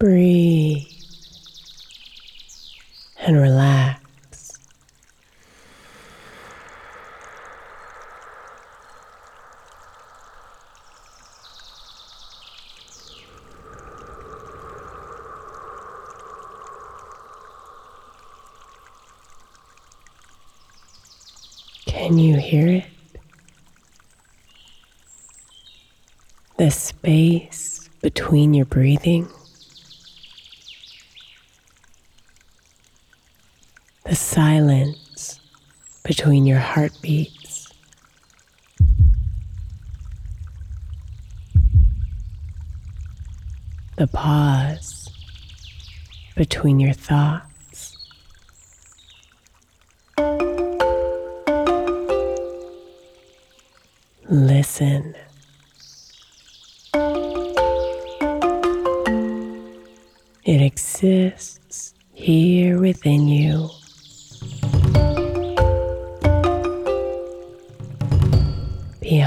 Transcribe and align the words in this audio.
Breathe 0.00 0.86
and 3.18 3.36
relax. 3.36 4.00
Can 21.84 22.16
you 22.16 22.38
hear 22.38 22.66
it? 22.68 22.84
The 26.56 26.70
space 26.70 27.90
between 28.00 28.54
your 28.54 28.64
breathing. 28.64 29.28
The 34.10 34.16
silence 34.16 35.38
between 36.02 36.44
your 36.44 36.58
heartbeats. 36.58 37.72
The 43.94 44.08
pause 44.08 45.08
between 46.34 46.80
your 46.80 46.92
thoughts. 46.92 47.96
Listen. 54.28 55.14
It 60.44 60.60
exists 60.60 61.94
here 62.12 62.80
within 62.80 63.28
you. 63.28 63.70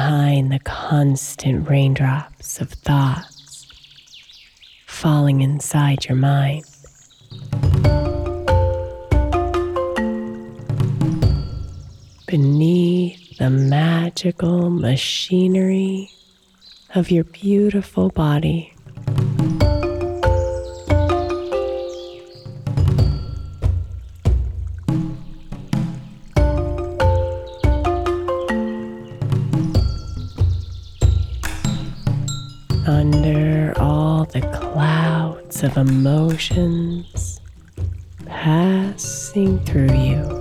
Behind 0.03 0.51
the 0.51 0.59
constant 0.59 1.69
raindrops 1.69 2.59
of 2.59 2.71
thoughts 2.71 3.65
falling 4.85 5.39
inside 5.39 6.09
your 6.09 6.17
mind. 6.17 6.65
Beneath 12.27 13.37
the 13.37 13.49
magical 13.49 14.69
machinery 14.69 16.11
of 16.93 17.09
your 17.09 17.23
beautiful 17.23 18.09
body. 18.09 18.72
Of 35.63 35.77
emotions 35.77 37.39
passing 38.25 39.59
through 39.63 39.93
you. 39.93 40.32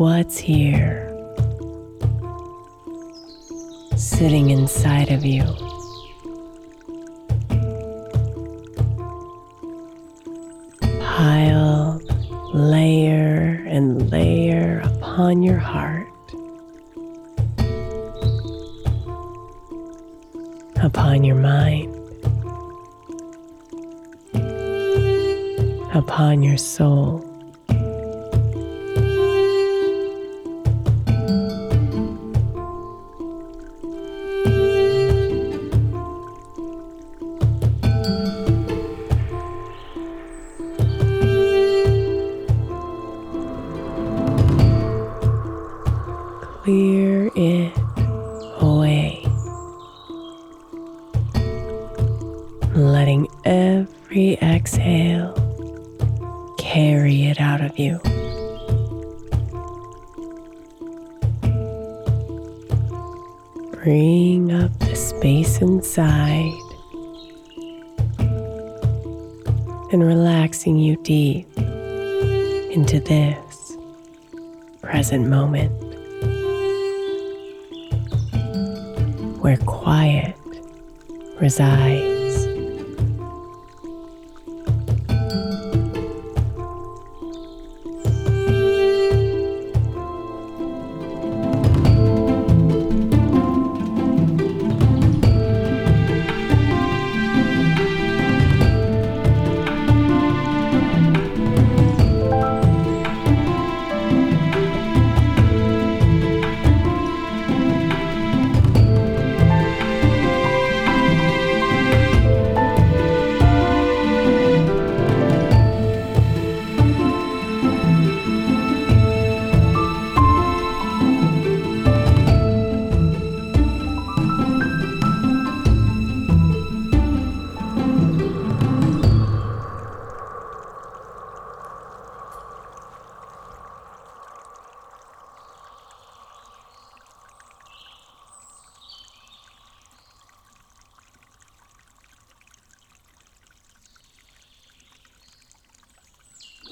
What's 0.00 0.38
here, 0.38 1.06
sitting 3.98 4.48
inside 4.48 5.12
of 5.12 5.26
you. 5.26 5.44
Piled 11.02 12.02
layer 12.54 13.62
and 13.68 14.10
layer 14.10 14.80
upon 14.86 15.42
your 15.42 15.58
heart, 15.58 16.08
upon 20.82 21.24
your 21.24 21.36
mind, 21.36 21.94
upon 25.94 26.42
your 26.42 26.56
soul. 26.56 27.29
Clear 46.70 47.30
it 47.34 47.72
away, 48.60 49.20
letting 52.76 53.26
every 53.44 54.34
exhale 54.34 55.34
carry 56.60 57.24
it 57.24 57.40
out 57.40 57.60
of 57.60 57.76
you. 57.76 57.98
Bring 63.82 64.52
up 64.52 64.78
the 64.78 64.94
space 64.94 65.60
inside 65.60 66.52
and 69.90 70.06
relaxing 70.06 70.76
you 70.76 70.96
deep 71.02 71.48
into 71.58 73.00
this 73.00 73.76
present 74.82 75.26
moment. 75.26 75.89
Where 79.40 79.56
quiet 79.56 80.36
resides. 81.40 82.19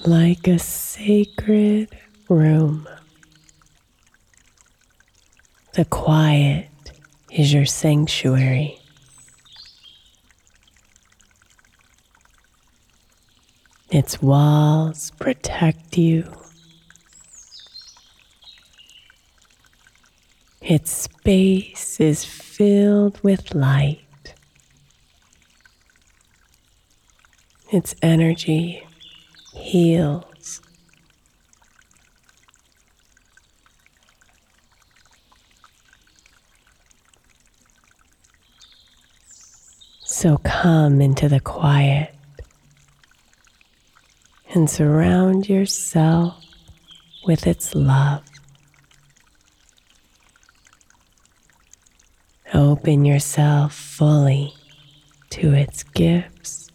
Like 0.09 0.49
a 0.49 0.59
sacred 0.59 1.95
room. 2.31 2.89
The 5.75 5.85
quiet 5.85 6.71
is 7.31 7.53
your 7.53 7.67
sanctuary. 7.67 8.81
Its 13.91 14.23
walls 14.23 15.11
protect 15.19 15.99
you. 15.99 16.25
Its 20.63 20.91
space 20.91 22.01
is 22.01 22.25
filled 22.25 23.23
with 23.23 23.55
light. 23.55 24.35
Its 27.71 27.95
energy 28.01 28.88
heals. 29.59 30.61
So 40.05 40.39
come 40.39 41.01
into 41.01 41.29
the 41.29 41.41
quiet 41.41 42.15
and 44.55 44.69
surround 44.69 45.49
yourself 45.49 46.43
with 47.27 47.47
its 47.47 47.75
love. 47.75 48.25
Open 52.55 53.05
yourself 53.05 53.75
fully 53.75 54.55
to 55.31 55.53
its 55.53 55.83
gifts, 55.83 56.68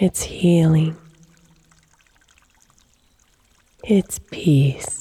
its 0.00 0.22
healing, 0.22 0.96
its 3.84 4.18
peace. 4.18 4.99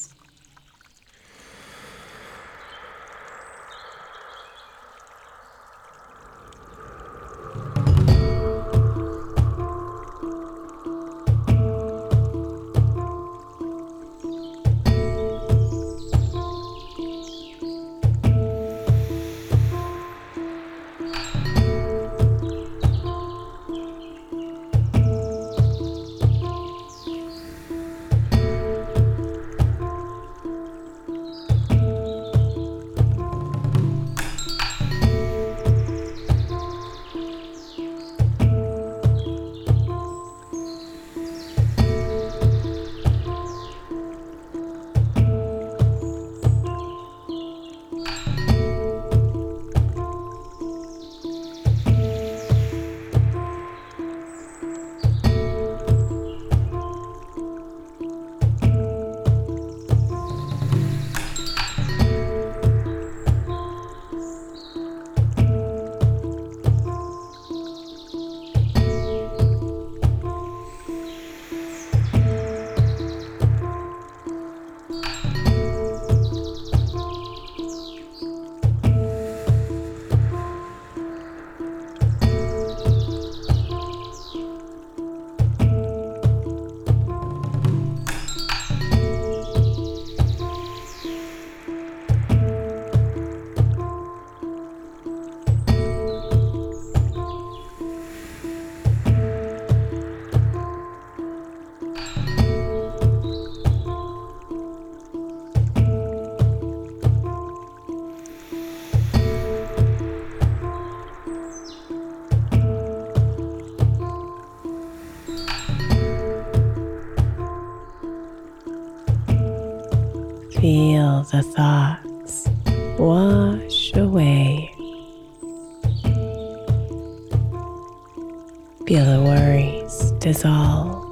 Worries 130.43 130.79
dissolve. 130.89 131.05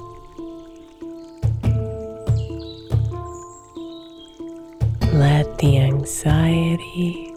Let 5.12 5.58
the 5.58 5.78
anxiety 5.78 7.34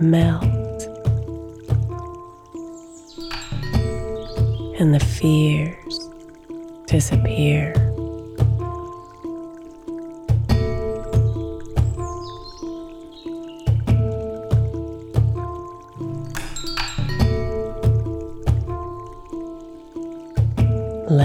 melt 0.00 0.86
and 4.80 4.94
the 4.94 5.00
fears 5.00 6.08
disappear. 6.86 7.89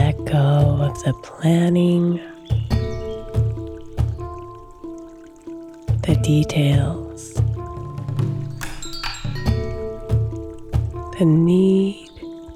Let 0.06 0.24
go 0.26 0.78
of 0.82 1.04
the 1.04 1.14
planning, 1.24 2.22
the 6.04 6.16
details, 6.22 7.34
the 11.18 11.26
need 11.26 12.08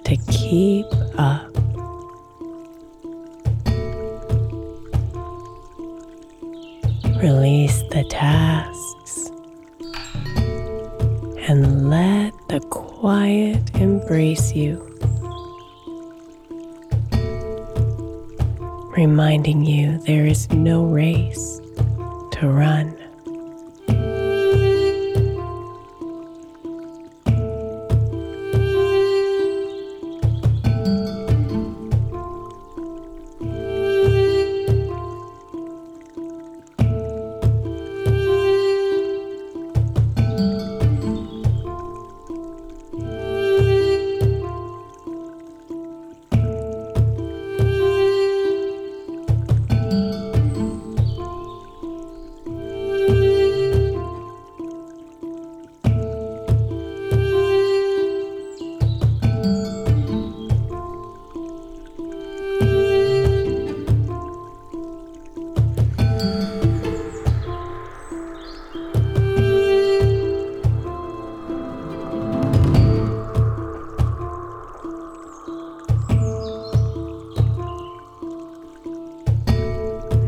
to 0.04 0.16
keep 0.30 0.86
up. 1.18 1.50
Release 7.18 7.82
the 7.90 8.06
tasks 8.12 9.32
and 11.50 11.90
let 11.90 12.32
the 12.48 12.60
quiet 12.70 13.76
embrace 13.76 14.54
you. 14.54 14.89
Reminding 19.00 19.64
you 19.64 19.98
there 20.00 20.26
is 20.26 20.52
no 20.52 20.84
race 20.84 21.62
to 22.34 22.50
run. 22.50 22.99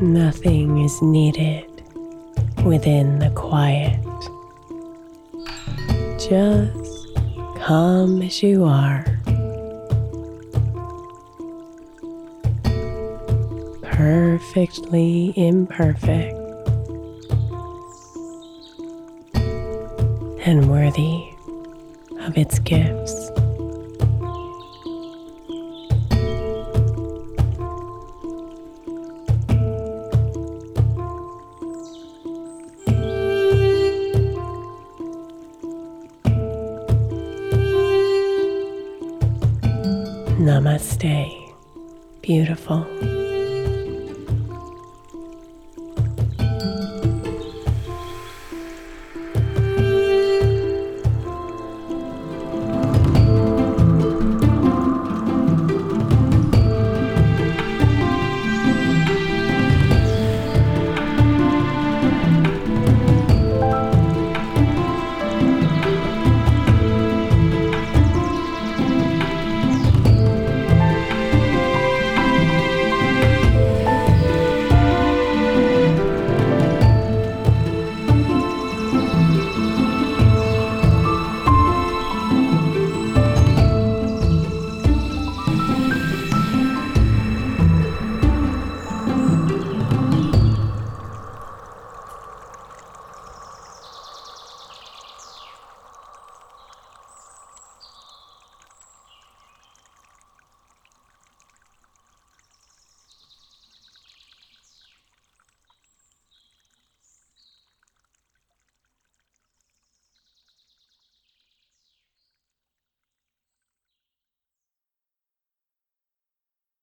Nothing 0.01 0.79
is 0.79 0.99
needed 1.03 1.67
within 2.65 3.19
the 3.19 3.29
quiet. 3.35 4.01
Just 6.17 7.15
come 7.61 8.23
as 8.23 8.41
you 8.41 8.63
are. 8.63 9.05
Perfectly 13.83 15.33
imperfect 15.35 16.35
and 20.43 20.67
worthy 20.67 21.29
of 22.21 22.35
its 22.35 22.57
gifts. 22.57 23.20
Namaste, 40.51 41.31
beautiful. 42.21 42.85